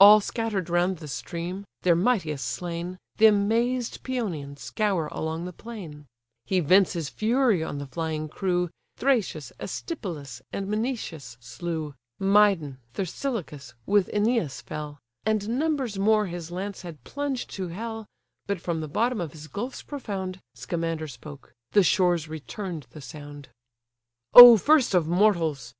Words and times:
All 0.00 0.20
scatter'd 0.20 0.68
round 0.68 0.96
the 0.98 1.06
stream 1.06 1.64
(their 1.82 1.94
mightiest 1.94 2.44
slain) 2.46 2.98
The 3.18 3.26
amazed 3.26 4.02
Pæonians 4.02 4.58
scour 4.58 5.06
along 5.12 5.44
the 5.44 5.52
plain; 5.52 6.06
He 6.46 6.58
vents 6.58 6.94
his 6.94 7.08
fury 7.08 7.62
on 7.62 7.78
the 7.78 7.86
flying 7.86 8.28
crew, 8.28 8.70
Thrasius, 8.96 9.52
Astyplus, 9.60 10.42
and 10.52 10.66
Mnesus 10.66 11.36
slew; 11.38 11.94
Mydon, 12.18 12.78
Thersilochus, 12.94 13.74
with 13.86 14.08
Ænius, 14.08 14.60
fell; 14.60 14.98
And 15.24 15.48
numbers 15.48 15.96
more 15.96 16.26
his 16.26 16.50
lance 16.50 16.82
had 16.82 17.04
plunged 17.04 17.48
to 17.50 17.68
hell, 17.68 18.06
But 18.48 18.60
from 18.60 18.80
the 18.80 18.88
bottom 18.88 19.20
of 19.20 19.30
his 19.30 19.46
gulfs 19.46 19.82
profound 19.84 20.40
Scamander 20.56 21.06
spoke; 21.06 21.52
the 21.70 21.84
shores 21.84 22.26
return'd 22.26 22.88
the 22.90 23.00
sound. 23.00 23.48
"O 24.34 24.56
first 24.56 24.92
of 24.92 25.06
mortals! 25.06 25.72